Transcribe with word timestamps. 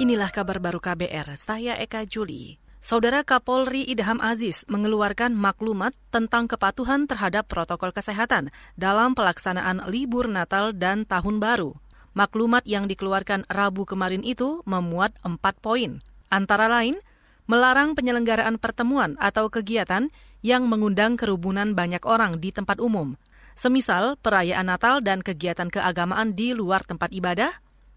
Inilah 0.00 0.32
kabar 0.32 0.56
baru 0.56 0.80
KBR, 0.80 1.36
saya 1.36 1.76
Eka 1.76 2.08
Juli. 2.08 2.56
Saudara 2.80 3.20
Kapolri 3.28 3.84
Idham 3.84 4.24
Aziz 4.24 4.64
mengeluarkan 4.64 5.36
maklumat 5.36 5.92
tentang 6.08 6.48
kepatuhan 6.48 7.04
terhadap 7.04 7.44
protokol 7.44 7.92
kesehatan 7.92 8.48
dalam 8.72 9.12
pelaksanaan 9.12 9.84
libur 9.92 10.32
Natal 10.32 10.72
dan 10.72 11.04
Tahun 11.04 11.36
Baru. 11.36 11.76
Maklumat 12.16 12.64
yang 12.64 12.88
dikeluarkan 12.88 13.44
Rabu 13.52 13.84
kemarin 13.84 14.24
itu 14.24 14.64
memuat 14.64 15.12
empat 15.28 15.60
poin. 15.60 16.00
Antara 16.32 16.72
lain, 16.72 16.96
melarang 17.44 17.92
penyelenggaraan 17.92 18.56
pertemuan 18.56 19.20
atau 19.20 19.52
kegiatan 19.52 20.08
yang 20.40 20.72
mengundang 20.72 21.20
kerumunan 21.20 21.76
banyak 21.76 22.00
orang 22.08 22.40
di 22.40 22.48
tempat 22.48 22.80
umum. 22.80 23.20
Semisal 23.60 24.16
perayaan 24.16 24.72
Natal 24.72 25.04
dan 25.04 25.20
kegiatan 25.20 25.68
keagamaan 25.68 26.32
di 26.32 26.56
luar 26.56 26.80
tempat 26.80 27.12
ibadah, 27.12 27.52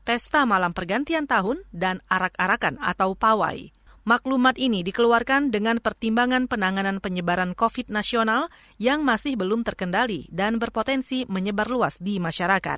pesta 0.05 0.45
malam 0.45 0.71
pergantian 0.71 1.25
tahun, 1.25 1.65
dan 1.73 1.99
arak-arakan 2.07 2.77
atau 2.77 3.17
pawai. 3.17 3.73
Maklumat 4.05 4.61
ini 4.61 4.85
dikeluarkan 4.85 5.49
dengan 5.49 5.81
pertimbangan 5.81 6.45
penanganan 6.45 7.02
penyebaran 7.02 7.57
COVID 7.57 7.89
nasional 7.89 8.53
yang 8.77 9.02
masih 9.02 9.33
belum 9.33 9.66
terkendali 9.66 10.30
dan 10.30 10.61
berpotensi 10.61 11.25
menyebar 11.25 11.66
luas 11.66 11.97
di 11.97 12.21
masyarakat. 12.21 12.77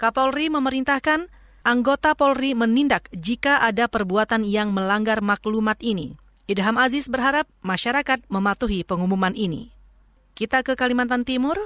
Kapolri 0.00 0.48
memerintahkan 0.48 1.28
anggota 1.68 2.16
Polri 2.16 2.56
menindak 2.56 3.12
jika 3.12 3.60
ada 3.60 3.92
perbuatan 3.92 4.40
yang 4.48 4.72
melanggar 4.72 5.20
maklumat 5.20 5.84
ini. 5.84 6.16
Idham 6.48 6.80
Aziz 6.80 7.12
berharap 7.12 7.44
masyarakat 7.60 8.24
mematuhi 8.32 8.88
pengumuman 8.88 9.36
ini. 9.36 9.72
Kita 10.32 10.64
ke 10.64 10.80
Kalimantan 10.80 11.28
Timur, 11.28 11.56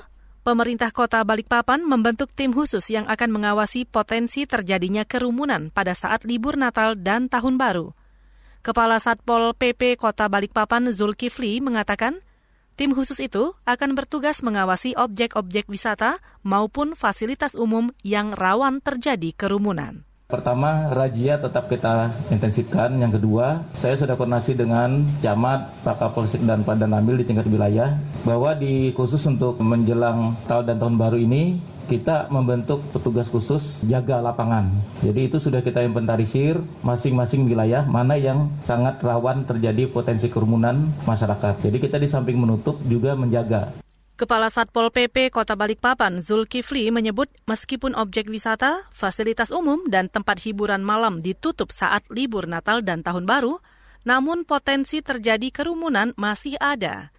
pemerintah 0.48 0.88
kota 0.96 1.20
Balikpapan 1.28 1.84
membentuk 1.84 2.32
tim 2.32 2.56
khusus 2.56 2.88
yang 2.88 3.04
akan 3.04 3.36
mengawasi 3.36 3.84
potensi 3.84 4.48
terjadinya 4.48 5.04
kerumunan 5.04 5.68
pada 5.68 5.92
saat 5.92 6.24
libur 6.24 6.56
Natal 6.56 6.96
dan 6.96 7.28
Tahun 7.28 7.60
Baru. 7.60 7.92
Kepala 8.64 8.96
Satpol 8.96 9.52
PP 9.52 10.00
Kota 10.00 10.24
Balikpapan 10.32 10.88
Zulkifli 10.88 11.60
mengatakan, 11.60 12.24
tim 12.80 12.96
khusus 12.96 13.20
itu 13.20 13.52
akan 13.68 13.92
bertugas 13.92 14.40
mengawasi 14.40 14.96
objek-objek 14.96 15.68
wisata 15.68 16.16
maupun 16.40 16.96
fasilitas 16.96 17.52
umum 17.52 17.92
yang 18.00 18.32
rawan 18.32 18.80
terjadi 18.80 19.36
kerumunan. 19.36 20.07
Pertama, 20.28 20.92
razia 20.92 21.40
tetap 21.40 21.72
kita 21.72 22.12
intensifkan. 22.28 23.00
Yang 23.00 23.16
kedua, 23.16 23.64
saya 23.72 23.96
sudah 23.96 24.12
koordinasi 24.12 24.60
dengan 24.60 25.00
camat, 25.24 25.72
Pak 25.80 25.96
Kapolsek 25.96 26.44
dan 26.44 26.68
Pak 26.68 26.84
Danamil 26.84 27.16
di 27.16 27.24
tingkat 27.24 27.48
wilayah 27.48 27.96
bahwa 28.28 28.52
di 28.52 28.92
khusus 28.92 29.24
untuk 29.24 29.56
menjelang 29.56 30.36
tahun 30.44 30.68
dan 30.68 30.76
tahun 30.84 31.00
baru 31.00 31.16
ini 31.16 31.56
kita 31.88 32.28
membentuk 32.28 32.84
petugas 32.92 33.32
khusus 33.32 33.80
jaga 33.88 34.20
lapangan. 34.20 34.68
Jadi 35.00 35.32
itu 35.32 35.40
sudah 35.40 35.64
kita 35.64 35.80
inventarisir 35.80 36.60
masing-masing 36.84 37.48
wilayah 37.48 37.88
mana 37.88 38.20
yang 38.20 38.52
sangat 38.68 39.00
rawan 39.00 39.48
terjadi 39.48 39.88
potensi 39.88 40.28
kerumunan 40.28 40.92
masyarakat. 41.08 41.64
Jadi 41.64 41.80
kita 41.80 41.96
di 41.96 42.04
samping 42.04 42.36
menutup 42.36 42.76
juga 42.84 43.16
menjaga. 43.16 43.87
Kepala 44.18 44.50
Satpol 44.50 44.90
PP 44.90 45.30
Kota 45.30 45.54
Balikpapan, 45.54 46.18
Zulkifli, 46.18 46.90
menyebut 46.90 47.30
meskipun 47.46 47.94
objek 47.94 48.26
wisata, 48.26 48.82
fasilitas 48.90 49.54
umum, 49.54 49.86
dan 49.86 50.10
tempat 50.10 50.42
hiburan 50.42 50.82
malam 50.82 51.22
ditutup 51.22 51.70
saat 51.70 52.02
libur 52.10 52.50
Natal 52.50 52.82
dan 52.82 53.06
Tahun 53.06 53.22
Baru, 53.22 53.62
namun 54.02 54.42
potensi 54.42 55.06
terjadi 55.06 55.54
kerumunan 55.54 56.18
masih 56.18 56.58
ada. 56.58 57.14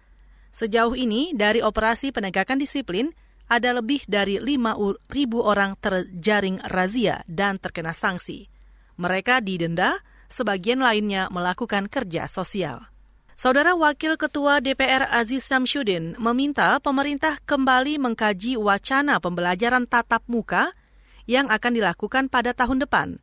Sejauh 0.52 0.92
ini, 0.92 1.32
dari 1.32 1.64
operasi 1.64 2.12
penegakan 2.12 2.60
disiplin, 2.60 3.16
ada 3.48 3.72
lebih 3.72 4.04
dari 4.04 4.36
5.000 4.36 5.00
orang 5.40 5.80
terjaring 5.80 6.60
razia 6.68 7.24
dan 7.24 7.56
terkena 7.56 7.96
sanksi. 7.96 8.52
Mereka 9.00 9.40
didenda, 9.40 10.04
sebagian 10.28 10.84
lainnya 10.84 11.32
melakukan 11.32 11.88
kerja 11.88 12.28
sosial. 12.28 12.92
Saudara 13.40 13.72
Wakil 13.72 14.20
Ketua 14.20 14.60
DPR 14.60 15.08
Aziz 15.16 15.48
Samsudin 15.48 16.12
meminta 16.20 16.76
pemerintah 16.76 17.40
kembali 17.48 17.96
mengkaji 17.96 18.60
wacana 18.60 19.16
pembelajaran 19.16 19.88
tatap 19.88 20.20
muka 20.28 20.76
yang 21.24 21.48
akan 21.48 21.72
dilakukan 21.72 22.28
pada 22.28 22.52
tahun 22.52 22.84
depan. 22.84 23.16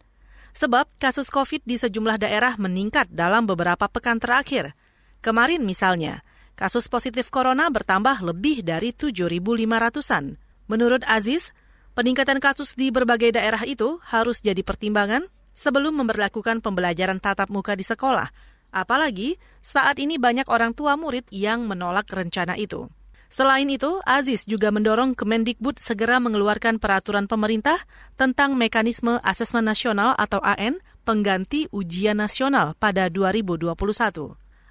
Sebab 0.58 0.90
kasus 0.97 1.30
COVID 1.30 1.62
di 1.69 1.78
sejumlah 1.78 2.18
daerah 2.18 2.58
meningkat 2.58 3.14
dalam 3.14 3.46
beberapa 3.46 3.86
pekan 3.86 4.18
terakhir. 4.18 4.74
Kemarin 5.22 5.62
misalnya, 5.62 6.25
kasus 6.58 6.90
positif 6.90 7.30
corona 7.30 7.69
bertambah 7.69 8.18
lebih 8.25 8.66
dari 8.66 8.97
7.500-an. 8.97 10.34
Menurut 10.66 11.06
Aziz, 11.06 11.53
peningkatan 11.94 12.42
kasus 12.42 12.74
di 12.74 12.90
berbagai 12.90 13.38
daerah 13.38 13.62
itu 13.69 14.02
harus 14.02 14.42
jadi 14.42 14.66
pertimbangan 14.66 15.30
sebelum 15.53 15.94
memperlakukan 16.02 16.66
pembelajaran 16.66 17.22
tatap 17.22 17.53
muka 17.53 17.78
di 17.78 17.86
sekolah 17.86 18.56
Apalagi 18.78 19.42
saat 19.66 19.98
ini 19.98 20.22
banyak 20.22 20.46
orang 20.54 20.78
tua 20.78 20.94
murid 20.94 21.26
yang 21.34 21.66
menolak 21.66 22.06
rencana 22.14 22.54
itu. 22.54 22.86
Selain 23.28 23.66
itu, 23.66 23.98
Aziz 24.06 24.46
juga 24.46 24.70
mendorong 24.70 25.18
Kemendikbud 25.18 25.82
segera 25.82 26.22
mengeluarkan 26.22 26.78
peraturan 26.78 27.26
pemerintah 27.26 27.82
tentang 28.16 28.54
mekanisme 28.54 29.18
asesmen 29.26 29.66
nasional 29.66 30.14
atau 30.16 30.40
AN 30.46 30.78
pengganti 31.04 31.66
ujian 31.74 32.22
nasional 32.22 32.78
pada 32.78 33.10
2021. 33.10 33.74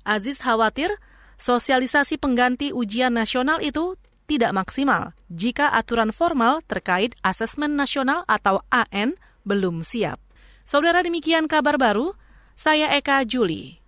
Aziz 0.06 0.38
khawatir 0.38 0.94
sosialisasi 1.36 2.16
pengganti 2.16 2.70
ujian 2.72 3.12
nasional 3.12 3.58
itu 3.60 3.98
tidak 4.30 4.56
maksimal 4.56 5.12
jika 5.28 5.68
aturan 5.74 6.14
formal 6.14 6.64
terkait 6.64 7.12
asesmen 7.20 7.76
nasional 7.76 8.22
atau 8.24 8.62
AN 8.72 9.18
belum 9.44 9.84
siap. 9.84 10.16
Saudara 10.64 11.04
demikian 11.04 11.46
kabar 11.46 11.76
baru, 11.76 12.16
saya 12.56 12.96
Eka 12.96 13.22
Juli. 13.28 13.85